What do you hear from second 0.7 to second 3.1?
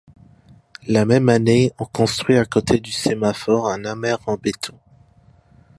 La même année, on construit à côté du